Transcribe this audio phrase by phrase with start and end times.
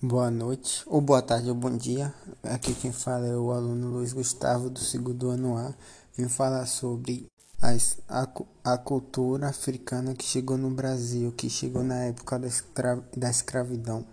[0.00, 2.14] Boa noite, ou boa tarde, ou bom dia.
[2.44, 5.74] Aqui quem fala é o aluno Luiz Gustavo, do segundo ano A.
[6.16, 7.26] Vim falar sobre
[7.60, 8.28] as, a,
[8.62, 14.06] a cultura africana que chegou no Brasil, que chegou na época da, escra, da escravidão.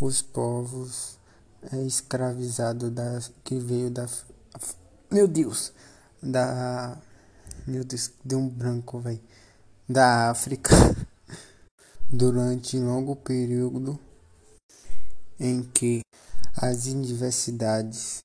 [0.00, 1.16] Os povos
[1.72, 4.08] é, escravizados que veio da.
[5.08, 5.72] Meu Deus!
[6.20, 6.98] Da.
[7.64, 9.20] Meu Deus, deu um branco, velho.
[9.88, 10.74] Da África.
[12.10, 14.00] Durante longo período
[15.38, 16.00] em que
[16.56, 18.22] as diversidades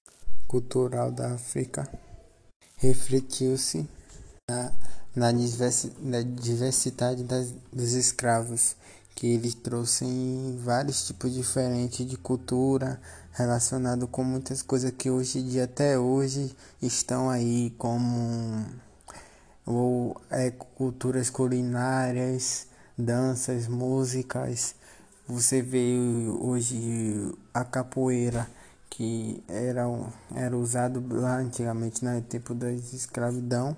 [0.48, 1.90] cultural da África
[2.78, 3.88] refletiu-se
[4.50, 4.72] na,
[5.16, 5.32] na,
[6.22, 8.76] diversidade das, dos escravos,
[9.16, 13.02] que ele trouxe em vários tipos diferentes de cultura,
[13.34, 18.66] relacionado com muitas coisas que hoje em dia, até hoje, estão aí, como
[19.66, 22.68] ou, é, culturas culinárias,
[22.98, 24.76] danças, músicas,
[25.28, 25.98] você vê
[26.40, 28.48] hoje a capoeira
[28.90, 29.84] que era,
[30.34, 33.76] era usado lá antigamente no tempo da escravidão.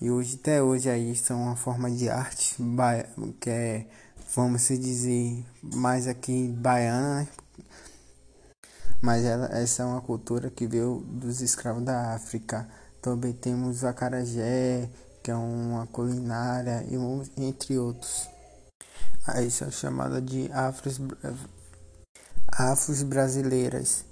[0.00, 2.56] E hoje até hoje aí são uma forma de arte
[3.40, 3.86] que é
[4.34, 7.20] vamos se dizer mais aqui baiana.
[7.20, 7.28] Né?
[9.00, 12.66] mas ela, essa é uma cultura que veio dos escravos da África.
[13.02, 14.88] Também temos o acarajé
[15.22, 16.96] que é uma culinária e
[17.42, 18.28] entre outros
[19.26, 21.00] Aí são chamadas de afros,
[22.48, 24.04] afros brasileiras.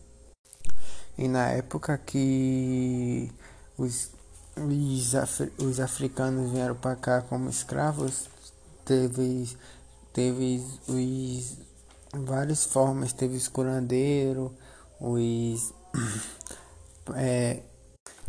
[1.18, 3.30] E na época que
[3.76, 4.10] os,
[4.56, 8.28] os, afri, os africanos vieram para cá como escravos,
[8.84, 9.54] teve,
[10.12, 11.58] teve os
[12.14, 14.50] várias formas, teve os curandeiros,
[15.00, 15.72] os.
[17.16, 17.60] É,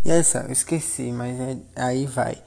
[0.04, 2.44] e essa, eu esqueci, mas é, aí vai.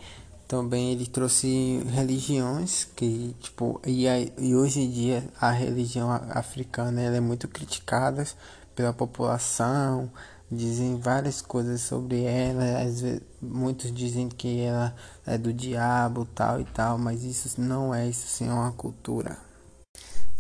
[0.46, 4.06] Também ele trouxe religiões que, tipo, e,
[4.38, 8.24] e hoje em dia a religião africana ela é muito criticada
[8.74, 10.10] pela população,
[10.50, 14.94] dizem várias coisas sobre ela, às vezes, muitos dizem que ela
[15.26, 19.36] é do diabo, tal e tal, mas isso não é, isso sim é uma cultura.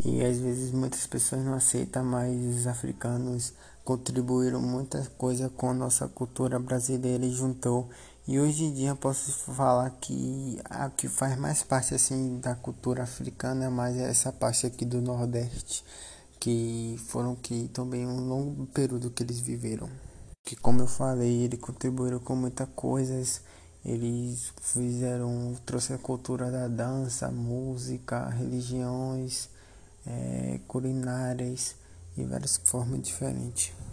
[0.04, 5.74] E às vezes muitas pessoas não aceitam, mas os africanos contribuíram muita coisa com a
[5.74, 7.88] nossa cultura brasileira e juntou
[8.28, 13.04] e hoje em dia posso falar que a que faz mais parte assim da cultura
[13.04, 15.84] africana é mais essa parte aqui do Nordeste,
[16.40, 19.88] que foram que também um longo período que eles viveram.
[20.44, 23.42] Que como eu falei, eles contribuíram com muitas coisas.
[23.84, 29.48] Eles fizeram, trouxe a cultura da dança, música, religiões,
[30.04, 31.76] é, culinárias
[32.16, 33.72] e várias formas diferentes.